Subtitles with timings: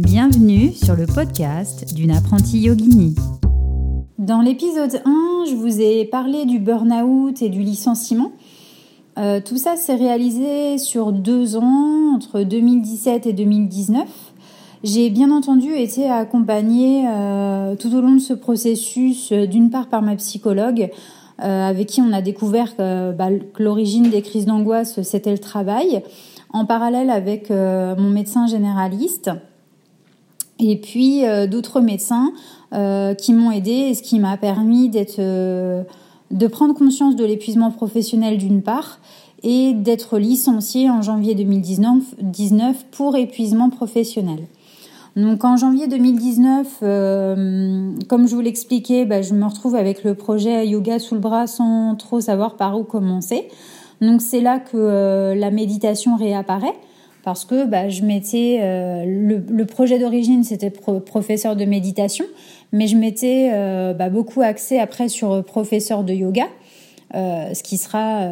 [0.00, 3.14] Bienvenue sur le podcast d'une apprentie yogini.
[4.18, 8.32] Dans l'épisode 1, je vous ai parlé du burn-out et du licenciement.
[9.18, 14.08] Euh, tout ça s'est réalisé sur deux ans, entre 2017 et 2019.
[14.82, 19.86] J'ai bien entendu été accompagnée euh, tout au long de ce processus, euh, d'une part
[19.86, 20.90] par ma psychologue,
[21.38, 26.02] avec qui on a découvert bah, que l'origine des crises d'angoisse, c'était le travail,
[26.52, 29.30] en parallèle avec mon médecin généraliste
[30.58, 32.32] et puis euh, d'autres médecins
[32.72, 35.82] euh, qui m'ont aidé et ce qui m'a permis d'être euh,
[36.30, 38.98] de prendre conscience de l'épuisement professionnel d'une part
[39.42, 44.40] et d'être licenciée en janvier 2019 pour épuisement professionnel.
[45.16, 46.80] Donc en janvier 2019,
[48.08, 51.46] comme je vous l'expliquais, bah, je me retrouve avec le projet Yoga sous le bras
[51.46, 53.48] sans trop savoir par où commencer.
[54.00, 56.74] Donc c'est là que la méditation réapparaît
[57.24, 62.26] parce que bah, je m'étais euh, le, projet d'origine c'était professeur de méditation,
[62.70, 66.46] mais je m'étais euh, bah, beaucoup axé après sur professeur de yoga.
[67.14, 68.28] Euh, ce qui sera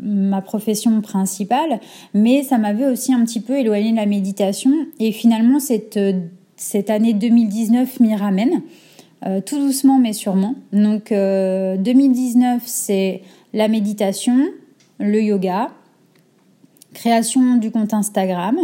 [0.00, 1.80] ma profession principale,
[2.14, 4.70] mais ça m'avait aussi un petit peu éloigné de la méditation.
[5.00, 5.98] Et finalement, cette,
[6.56, 8.62] cette année 2019 m'y ramène,
[9.44, 10.54] tout doucement mais sûrement.
[10.72, 14.38] Donc 2019, c'est la méditation,
[15.00, 15.70] le yoga,
[16.94, 18.56] création du compte Instagram.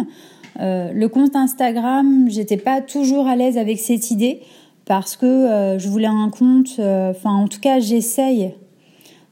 [0.61, 4.41] Euh, le compte Instagram, j'étais pas toujours à l'aise avec cette idée
[4.85, 8.53] parce que euh, je voulais un compte, euh, enfin en tout cas j'essaye.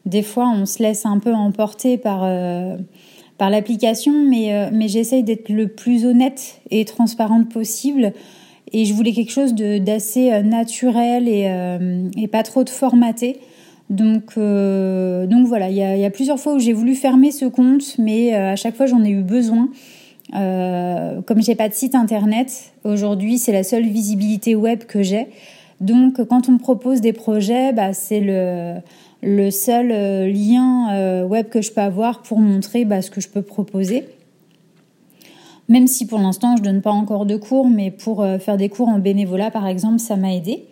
[0.04, 2.28] Des fois on se laisse un peu emporter par,
[3.38, 8.12] par l'application, mais, mais j'essaye d'être le plus honnête et transparente possible.
[8.72, 11.50] Et je voulais quelque chose d'assez naturel et,
[12.18, 13.40] et pas trop de formaté.
[13.90, 17.98] Donc, euh, donc voilà, il y, a, plusieurs fois où j'ai voulu fermer ce compte,
[17.98, 19.68] mais euh, à chaque fois j'en ai eu besoin.
[20.34, 25.28] Euh, comme j'ai pas de site internet, aujourd'hui c'est la seule visibilité web que j'ai.
[25.80, 29.88] Donc quand on me propose des projets, bah, c'est le, seul
[30.32, 34.08] lien web que je peux avoir pour montrer bah, ce que je peux proposer.
[35.68, 38.88] Même si pour l'instant je donne pas encore de cours, mais pour faire des cours
[38.88, 40.64] en bénévolat par exemple, ça m'a aidé.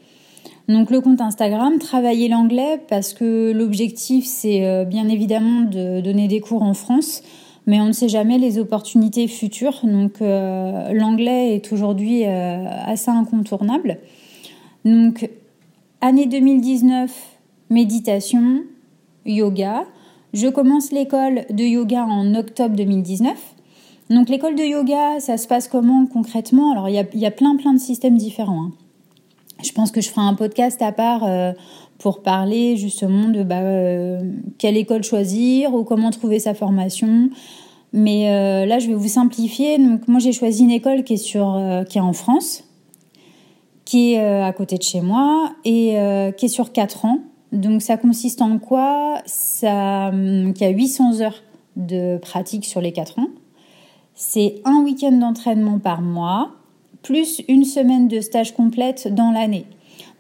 [0.69, 6.28] Donc le compte Instagram, travailler l'anglais parce que l'objectif c'est euh, bien évidemment de donner
[6.28, 7.23] des cours en France,
[7.67, 9.81] mais on ne sait jamais les opportunités futures.
[9.83, 13.99] Donc euh, l'anglais est aujourd'hui euh, assez incontournable.
[14.84, 15.28] Donc
[16.00, 17.11] année 2019,
[17.71, 18.62] méditation,
[19.27, 19.84] yoga.
[20.33, 23.37] Je commence l'école de yoga en octobre 2019.
[24.11, 26.71] Donc l'école de yoga, ça se passe comment concrètement?
[26.71, 28.62] Alors il y a, y a, plein plein de systèmes différents.
[28.62, 28.73] Hein.
[29.62, 31.53] Je pense que je ferai un podcast à part euh,
[31.99, 34.21] pour parler justement de bah, euh,
[34.59, 37.31] quelle école choisir ou comment trouver sa formation.
[37.93, 39.78] Mais euh, là, je vais vous simplifier.
[39.78, 42.65] Donc, moi, j'ai choisi une école qui est sur, qui est en France,
[43.84, 45.97] qui est à côté de chez moi et
[46.37, 47.19] qui est sur 4 ans.
[47.53, 49.21] Donc, ça consiste en quoi?
[49.27, 51.43] Ça, hum, qui a 800 heures
[51.77, 53.29] de pratique sur les 4 ans.
[54.15, 56.53] C'est un week-end d'entraînement par mois
[57.02, 59.66] plus une semaine de stage complète dans l'année.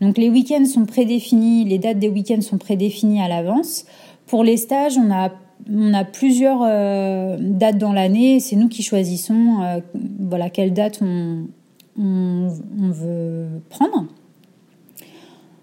[0.00, 3.84] Donc les week-ends sont prédéfinis, les dates des week-ends sont prédéfinies à l'avance.
[4.26, 5.30] Pour les stages, on a,
[6.04, 8.40] plusieurs euh, dates dans l'année.
[8.40, 9.80] C'est nous qui choisissons euh,
[10.18, 11.46] voilà, quelle date on,
[11.98, 12.48] on,
[12.90, 14.06] veut prendre.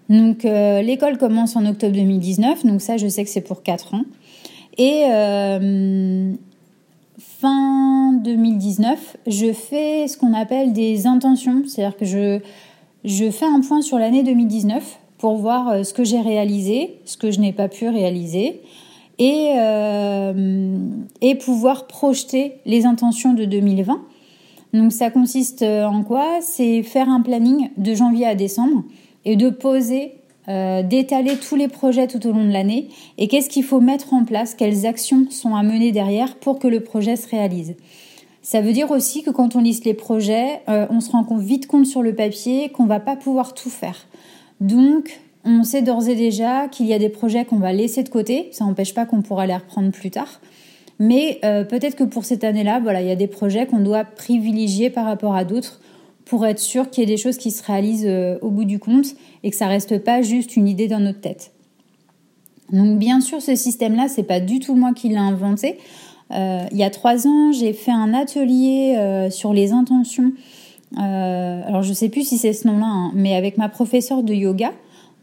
[0.08, 3.94] Donc euh, l'école commence en octobre 2019, donc ça je sais que c'est pour 4
[3.94, 4.04] ans.
[7.40, 12.40] Fin 2019, je fais ce qu'on appelle des intentions, c'est-à-dire que je,
[13.04, 17.16] je fais un point sur l'année 2019 pour voir euh, ce que j'ai réalisé, ce
[17.16, 18.60] que je n'ai pas pu réaliser,
[19.18, 20.76] et, euh,
[21.22, 24.00] et pouvoir projeter les intentions de 2020.
[24.72, 26.40] Donc ça consiste en quoi?
[26.40, 28.84] C'est faire un planning de janvier à décembre
[29.24, 30.19] et de poser
[30.50, 32.88] euh, d'étaler tous les projets tout au long de l'année
[33.18, 36.66] et qu'est-ce qu'il faut mettre en place, quelles actions sont à mener derrière pour que
[36.66, 37.76] le projet se réalise.
[38.42, 41.68] Ça veut dire aussi que quand on liste les projets, euh, on se rend vite
[41.68, 44.08] compte sur le papier qu'on va pas pouvoir tout faire.
[44.60, 48.08] Donc, on sait d'ores et déjà qu'il y a des projets qu'on va laisser de
[48.08, 48.48] côté.
[48.50, 50.40] Ça n'empêche pas qu'on pourra les reprendre plus tard.
[50.98, 54.04] Mais euh, peut-être que pour cette année-là, voilà, il y a des projets qu'on doit
[54.04, 55.80] privilégier par rapport à d'autres
[56.30, 58.78] pour être sûr qu'il y ait des choses qui se réalisent euh, au bout du
[58.78, 61.50] compte et que ça reste pas juste une idée dans notre tête.
[62.70, 65.78] Donc bien sûr, ce système-là, c'est pas du tout moi qui l'ai inventé.
[66.30, 70.30] Euh, il y a trois ans, j'ai fait un atelier euh, sur les intentions.
[70.96, 74.70] alors je sais plus si c'est ce nom-là, hein, mais avec ma professeure de yoga,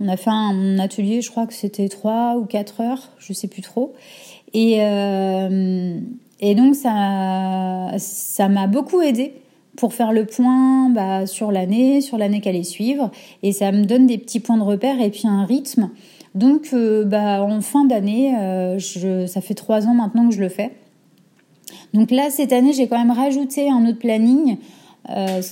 [0.01, 3.47] on a fait un atelier, je crois que c'était trois ou quatre heures, je sais
[3.47, 3.93] plus trop.
[4.53, 4.79] Et,
[6.53, 9.35] donc ça, ça m'a beaucoup aidé
[9.77, 13.11] pour faire le point bah, sur l'année, sur l'année qu'elle allait suivre.
[13.43, 15.89] Et ça me donne des petits points de repère et puis un rythme.
[16.35, 18.33] Donc, euh, bah, en fin d'année,
[19.27, 20.71] ça fait trois ans maintenant que je le fais.
[21.93, 24.57] Donc là, cette année, j'ai quand même rajouté un autre planning.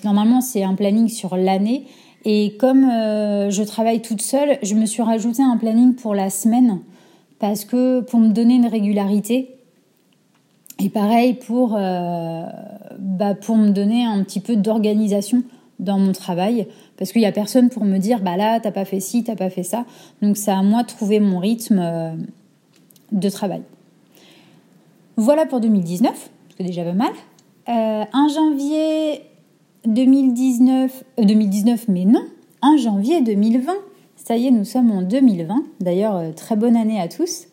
[0.04, 1.86] normalement, c'est un planning sur l'année.
[2.26, 6.82] Et comme je travaille toute seule, je me suis rajouté un planning pour la semaine
[7.40, 9.55] parce que pour me donner une régularité.
[10.80, 12.44] Et pareil pour, euh,
[13.00, 15.44] bah pour me donner un petit peu d'organisation
[15.80, 16.68] dans mon travail,
[16.98, 19.36] parce qu'il n'y a personne pour me dire, bah là, t'as pas fait ci, t'as
[19.36, 19.86] pas fait ça.
[20.22, 22.14] Donc c'est à moi de trouver mon rythme euh,
[23.12, 23.62] de travail.
[25.18, 27.12] Voilà pour 2019, c'est déjà pas mal.
[27.68, 29.22] Euh, 1 janvier
[29.86, 32.24] 2019, 2019, euh, mais non,
[32.62, 33.74] 1 janvier 2020,
[34.16, 35.64] ça y est, nous sommes en 2020.
[35.82, 37.48] D'ailleurs, très bonne année à tous.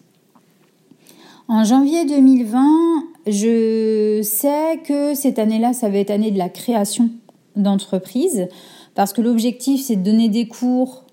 [1.48, 7.10] En janvier 2020, je sais que cette année-là, ça va être année de la création
[7.56, 8.48] d'entreprise,
[8.94, 11.04] parce que l'objectif, c'est de donner des cours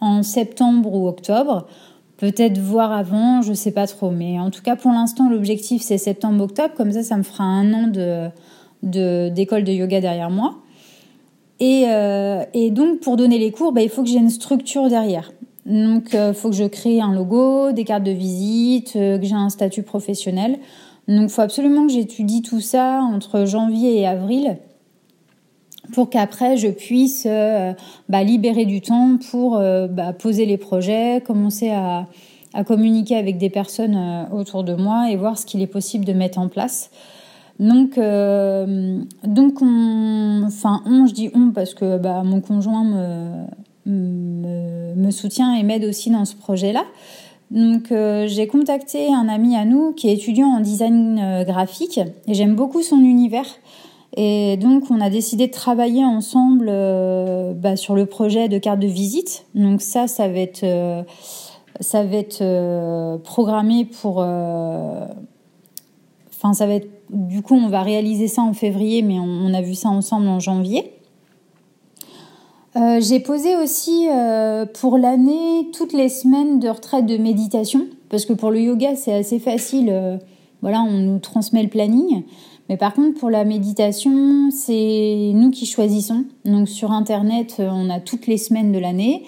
[0.00, 1.66] en septembre ou octobre.
[2.16, 4.10] Peut-être voir avant, je sais pas trop.
[4.10, 6.74] Mais en tout cas, pour l'instant, l'objectif, c'est septembre-octobre.
[6.74, 7.88] Comme ça, ça me fera un an
[8.82, 10.56] de, d'école de yoga derrière moi.
[11.60, 15.32] Euh, et, donc, pour donner les cours, bah, il faut que j'ai une structure derrière.
[15.66, 19.24] Donc, il euh, faut que je crée un logo, des cartes de visite, euh, que
[19.24, 20.58] j'ai un statut professionnel.
[21.08, 24.58] Donc, il faut absolument que j'étudie tout ça entre janvier et avril
[25.92, 27.28] pour qu'après je puisse
[28.08, 32.06] bah, libérer du temps pour bah, poser les projets, commencer à,
[32.66, 36.38] communiquer avec des personnes autour de moi et voir ce qu'il est possible de mettre
[36.38, 36.90] en place.
[37.58, 43.44] Donc, euh, donc on, enfin, on, je dis on parce que bah, mon conjoint me,
[43.86, 46.84] me, soutient et m'aide aussi dans ce projet-là.
[47.50, 52.00] Donc, euh, j'ai contacté un ami à nous qui est étudiant en design euh, graphique
[52.26, 53.46] et j'aime beaucoup son univers.
[54.16, 56.66] Et donc, on a décidé de travailler ensemble
[57.56, 59.44] bah, sur le projet de carte de visite.
[59.54, 60.64] Donc, ça, ça va être,
[61.80, 64.18] ça va être programmé pour.
[66.28, 69.62] Enfin, ça va être du coup, on va réaliser ça en février, mais on, a
[69.62, 70.93] vu ça ensemble en janvier.
[72.76, 78.26] Euh, j'ai posé aussi euh, pour l'année toutes les semaines de retraite de méditation, parce
[78.26, 79.90] que pour le yoga, c'est assez facile.
[79.90, 80.16] Euh,
[80.60, 82.24] voilà, on nous transmet le planning.
[82.68, 86.24] Mais par contre, pour la méditation, c'est nous qui choisissons.
[86.44, 89.24] Donc sur Internet, on a toutes les semaines de l'année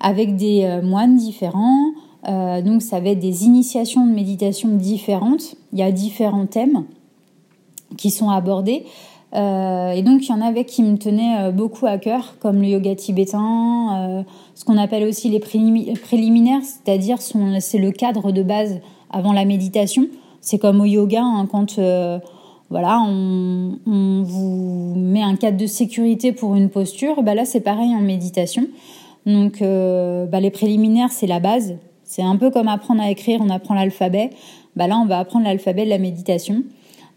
[0.00, 1.92] avec des moines différents.
[2.26, 5.54] donc ça va être des initiations de méditation différentes.
[5.72, 6.84] Il y a différents thèmes
[7.96, 8.84] qui sont abordés.
[9.34, 12.60] Euh, et donc, il y en avait qui me tenaient euh, beaucoup à cœur, comme
[12.60, 14.22] le yoga tibétain, euh,
[14.54, 20.06] ce qu'on appelle aussi les préliminaires, c'est-à-dire c'est le cadre de base avant la méditation.
[20.40, 21.80] C'est comme au yoga, hein, quand
[22.70, 27.94] voilà, on, vous met un cadre de sécurité pour une posture, bah là c'est pareil
[27.94, 28.66] en méditation.
[29.26, 31.76] Donc, bah, les préliminaires, c'est la base.
[32.04, 34.30] C'est un peu comme apprendre à écrire, on apprend l'alphabet.
[34.76, 36.62] Bah là, on va apprendre l'alphabet de la méditation.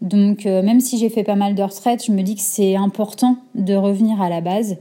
[0.00, 2.76] Donc euh, même si j'ai fait pas mal de retraites, je me dis que c'est
[2.76, 4.76] important de revenir à la base.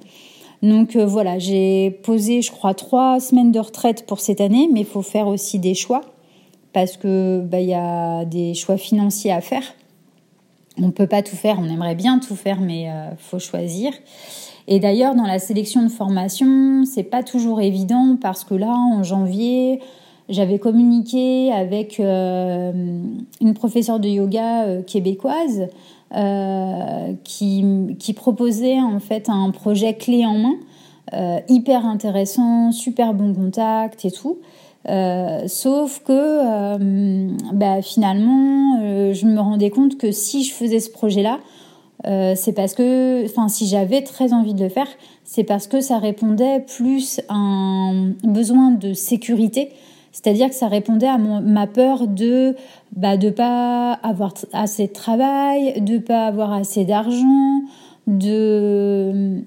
[0.61, 4.81] Donc euh, voilà, j'ai posé, je crois, trois semaines de retraite pour cette année, mais
[4.81, 6.01] il faut faire aussi des choix
[6.73, 9.63] parce que bah, il y a des choix financiers à faire.
[10.79, 13.93] On peut pas tout faire, on aimerait bien tout faire, mais euh, faut choisir.
[14.67, 19.01] Et d'ailleurs, dans la sélection de formation, c'est pas toujours évident parce que là, en
[19.01, 19.79] janvier,
[20.29, 22.71] j'avais communiqué avec euh,
[23.41, 25.67] une professeure de yoga euh, québécoise
[26.15, 30.55] euh, qui, proposait en fait un projet clé en main,
[31.47, 34.39] hyper intéressant, super bon contact et tout.
[35.47, 38.79] sauf que bah, finalement,
[39.13, 41.39] je me rendais compte que si je faisais ce projet-là,
[42.35, 44.87] c'est parce que, enfin, si j'avais très envie de le faire,
[45.23, 49.71] c'est parce que ça répondait plus à un besoin de sécurité
[50.17, 52.55] c'est-à-dire que ça répondait à ma peur de
[52.95, 57.61] bah, de pas avoir assez de travail, de pas avoir assez d'argent,
[58.07, 59.43] de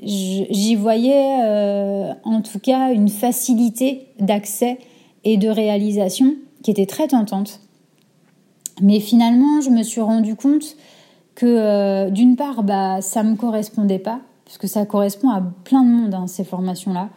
[0.00, 4.78] j'y voyais euh, en tout cas une facilité d'accès
[5.24, 7.60] et de réalisation qui était très tentante.
[8.80, 10.76] Mais finalement, je me suis rendu compte
[11.34, 15.90] que euh, d'une part, bah, ça me correspondait pas, puisque ça correspond à plein de
[15.90, 17.10] monde, hein, ces formations-là.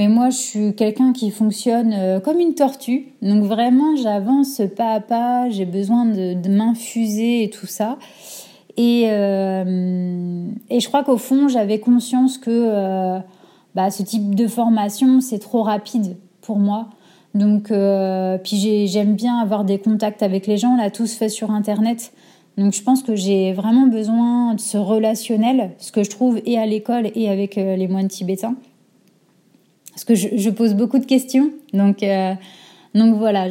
[0.00, 3.08] Mais moi, je suis quelqu'un qui fonctionne euh, comme une tortue.
[3.20, 5.50] Donc vraiment, j'avance pas à pas.
[5.50, 7.98] J'ai besoin de, m'infuser et tout ça.
[8.78, 13.18] Et, euh, et je crois qu'au fond, j'avais conscience que euh,
[13.74, 16.88] bah, ce type de formation, c'est trop rapide pour moi.
[17.34, 17.70] Donc,
[18.42, 20.78] puis j'aime bien avoir des contacts avec les gens.
[20.78, 22.14] Là, tout se fait sur Internet.
[22.56, 26.58] Donc je pense que j'ai vraiment besoin de ce relationnel, ce que je trouve et
[26.58, 28.56] à l'école et avec les moines tibétains.
[29.90, 31.50] Parce que je, pose beaucoup de questions.
[31.72, 32.04] Donc,
[32.94, 33.48] donc voilà,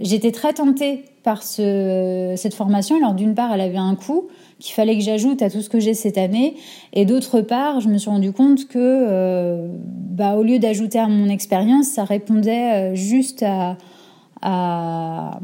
[0.00, 2.96] j'étais très tentée par ce, cette formation.
[2.96, 5.80] Alors d'une part, elle avait un coût qu'il fallait que j'ajoute à tout ce que
[5.80, 6.56] j'ai cette année.
[6.92, 11.08] Et d'autre part, je me suis rendu compte que, euh, bah, au lieu d'ajouter à
[11.08, 13.76] mon expérience, ça répondait euh, juste à,
[14.40, 15.40] à,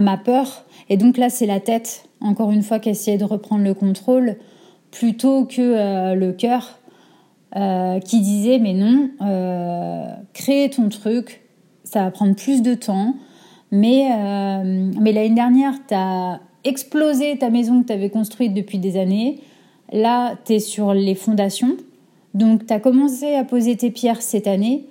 [0.00, 0.64] ma peur.
[0.88, 4.36] Et donc là, c'est la tête, encore une fois, qui essayait de reprendre le contrôle
[4.90, 6.78] plutôt que euh, le cœur
[7.54, 9.10] qui disait mais non,
[10.32, 11.42] crée ton truc,
[11.84, 13.14] ça va prendre plus de temps.
[13.70, 14.08] Mais,
[15.00, 19.40] mais l'année dernière, tu as explosé ta maison que tu avais construite depuis des années.
[19.92, 21.76] Là, tu es sur les fondations.
[22.34, 24.86] Donc, tu as commencé à poser tes pierres cette année.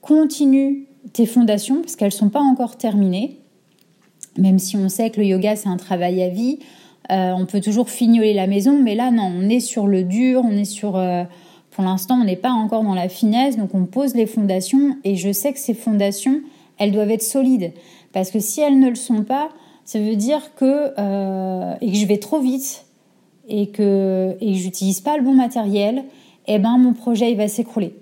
[0.00, 3.38] Continue tes fondations parce qu'elles ne sont pas encore terminées.
[4.38, 6.60] Même si on sait que le yoga, c'est un travail à vie,
[7.10, 8.80] euh, on peut toujours fignoler la maison.
[8.82, 10.96] Mais là, non, on est sur le dur, on est sur...
[11.78, 14.96] Pour l'instant, on n'est pas encore dans la finesse, donc on pose les fondations.
[15.04, 16.40] Et je sais que ces fondations,
[16.76, 17.72] elles doivent être solides.
[18.12, 19.50] Parce que si elles ne le sont pas,
[19.84, 22.84] ça veut dire que euh, et que je vais trop vite
[23.48, 26.02] et que et que j'utilise pas le bon matériel,
[26.48, 27.94] eh ben mon projet il va s'écrouler.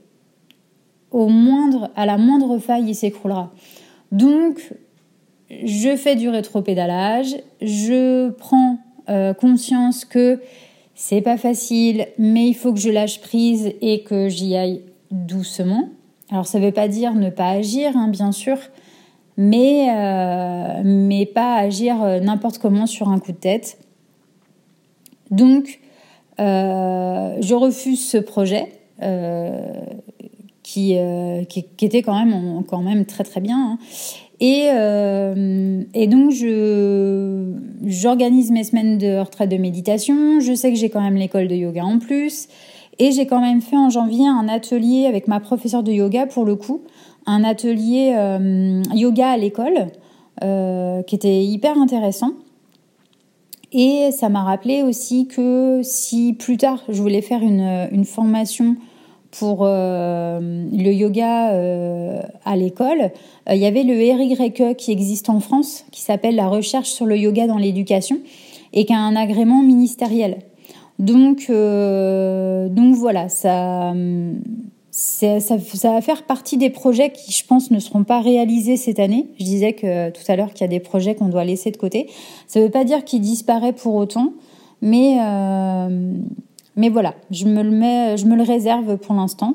[1.11, 3.53] Au moindre à la moindre faille, il s'écroulera.
[4.11, 4.73] Donc
[5.51, 8.79] je fais du rétropédalage, je prends
[9.11, 10.41] euh, conscience que
[10.97, 15.91] c'est pas facile, mais il faut que je lâche prise et que j'y aille doucement.
[16.31, 18.57] Alors ça veut pas dire ne pas agir, hein, bien sûr,
[19.37, 23.79] mais, euh, mais pas agir euh, n'importe comment sur un coup de tête.
[25.31, 25.81] Donc,
[26.41, 28.73] euh, je refuse ce projet
[30.63, 30.97] qui,
[31.49, 33.73] qui, était quand même, quand même très très bien.
[33.73, 33.79] Hein.
[34.41, 34.67] Et,
[35.95, 37.53] et, donc, je,
[37.85, 40.41] j'organise mes semaines de retraite de méditation.
[40.41, 42.49] Je sais que j'ai quand même l'école de yoga en plus.
[42.99, 46.45] Et j'ai quand même fait en janvier un atelier avec ma professeure de yoga pour
[46.45, 46.83] le coup,
[47.27, 49.89] un atelier euh, yoga à l'école
[50.43, 52.33] euh, qui était hyper intéressant.
[53.73, 58.77] Et ça m'a rappelé aussi que si plus tard je voulais faire une, une formation
[59.31, 60.39] pour euh,
[60.73, 61.51] le yoga
[62.45, 63.11] à l'école,
[63.51, 67.17] il y avait le RYE qui existe en France, qui s'appelle la recherche sur le
[67.17, 68.19] yoga dans l'éducation,
[68.73, 70.39] et qui a un agrément ministériel.
[70.99, 73.93] Donc, donc voilà, ça,
[74.97, 78.99] ça, ça, va faire partie des projets qui, je pense, ne seront pas réalisés cette
[78.99, 79.27] année.
[79.39, 81.77] Je disais que tout à l'heure qu'il y a des projets qu'on doit laisser de
[81.77, 82.09] côté.
[82.47, 84.33] Ça ne veut pas dire qu'il disparaît pour autant,
[84.81, 86.15] mais euh,
[86.77, 89.55] mais voilà, je me le réserve pour l'instant.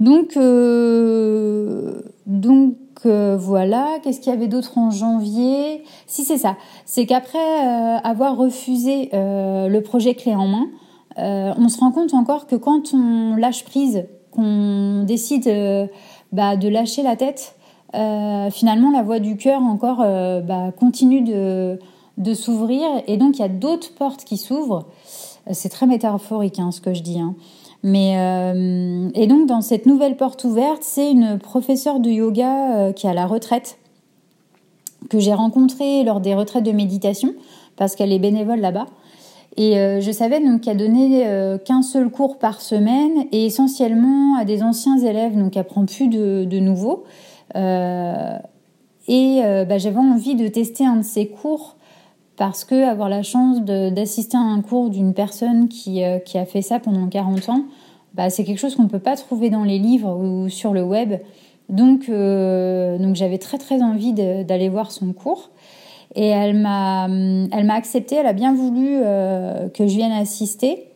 [0.00, 2.76] Donc euh, donc
[3.06, 5.84] euh, voilà, qu'est-ce qu'il y avait d'autre en janvier?
[6.06, 7.38] Si c'est ça, c'est qu'après
[8.02, 10.66] avoir refusé le projet clé en main,
[11.18, 15.86] euh, on se rend compte encore que quand on lâche prise, qu'on décide euh,
[16.32, 17.56] bah, de lâcher la tête,
[17.94, 23.44] euh, finalement la voix du cœur encore bah, continue de, s'ouvrir et donc il y
[23.44, 24.86] a d'autres portes qui s'ouvrent.
[25.52, 27.20] C'est très métaphorique hein, ce que je dis.
[27.20, 27.34] Hein.
[27.82, 28.12] Mais
[29.14, 33.14] et donc dans cette nouvelle porte ouverte, c'est une professeure de yoga qui est à
[33.14, 33.78] la retraite
[35.10, 37.34] que j'ai rencontrée lors des retraites de méditation
[37.76, 38.86] parce qu'elle est bénévole là-bas.
[39.56, 44.36] Et euh, je savais donc qu'elle donnait euh, qu'un seul cours par semaine et essentiellement
[44.36, 47.04] à des anciens élèves, donc elle prend plus de, de nouveaux.
[47.54, 48.36] Euh,
[49.06, 51.76] et bah, j'avais envie de tester un de ses cours
[52.36, 56.62] parce que avoir la chance d'assister à un cours d'une personne qui, qui, a fait
[56.62, 57.64] ça pendant 40 ans,
[58.14, 60.82] bah, c'est quelque chose qu'on ne peut pas trouver dans les livres ou sur le
[60.82, 61.14] web.
[61.68, 65.50] Donc, donc j'avais très très envie d'aller voir son cours.
[66.14, 70.88] Et elle m'a, m'a accepté, elle a bien voulu euh, que je vienne assister.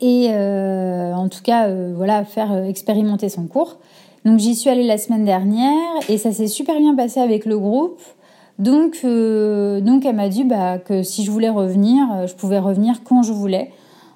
[0.00, 3.78] Et euh, en tout cas, euh, voilà, faire expérimenter son cours.
[4.24, 7.58] Donc j'y suis allée la semaine dernière et ça s'est super bien passé avec le
[7.58, 8.00] groupe.
[8.58, 13.22] Donc, donc elle m'a dit bah, que si je voulais revenir, je pouvais revenir quand
[13.22, 13.70] je voulais.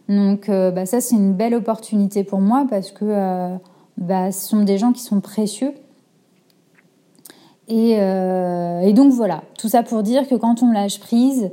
[0.08, 3.56] Donc bah, ça c'est une belle opportunité pour moi parce que
[3.96, 5.72] bah, ce sont des gens qui sont précieux
[7.70, 11.50] euh, et, donc voilà, tout ça pour dire que quand on lâche prise,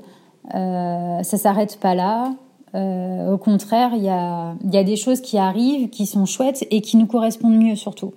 [0.54, 2.34] euh, ça s'arrête pas là.
[2.75, 6.98] Euh, au contraire, il y a, des choses qui arrivent, qui sont chouettes et qui
[6.98, 8.13] nous correspondent mieux surtout.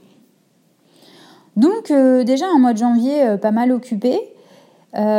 [1.57, 4.19] Donc euh, déjà un mois de janvier pas mal occupé.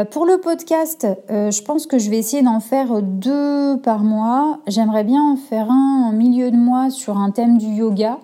[0.10, 4.58] Pour le podcast, je pense que je vais essayer d'en faire deux par mois.
[4.66, 8.18] J'aimerais bien en faire un en milieu de mois sur un thème du yoga.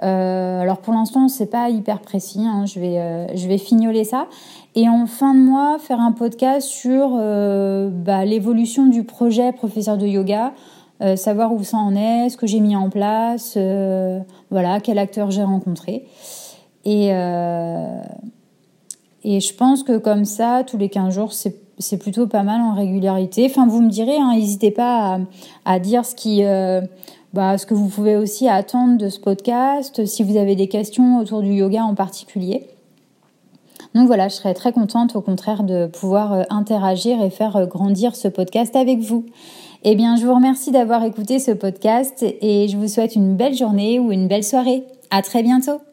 [0.00, 2.44] alors pour l'instant, c'est pas hyper précis.
[2.44, 4.26] Hein, je vais je vais fignoler ça.
[4.74, 10.08] Et en fin de mois, faire un podcast sur bah, l'évolution du projet professeur de
[10.08, 10.52] yoga,
[11.14, 13.56] savoir où ça en est, ce que j'ai mis en place,
[14.50, 16.06] voilà, quel acteur j'ai rencontré.
[16.84, 17.12] Et,
[19.24, 22.74] et je pense que comme ça, tous les 15 jours, c'est plutôt pas mal en
[22.74, 23.46] régularité.
[23.46, 25.20] Enfin, vous me direz, hein, n'hésitez pas
[25.64, 26.80] à, dire ce, qui, euh,
[27.32, 31.18] bah, ce que vous pouvez aussi attendre de ce podcast, si vous avez des questions
[31.18, 32.66] autour du yoga en particulier.
[33.94, 37.66] Donc voilà, je serais très contente au contraire de pouvoir euh, interagir et faire euh,
[37.66, 39.26] grandir ce podcast avec vous.
[39.84, 43.54] Eh bien, je vous remercie d'avoir écouté ce podcast et je vous souhaite une belle
[43.54, 44.84] journée ou une belle soirée.
[45.10, 45.91] À très bientôt!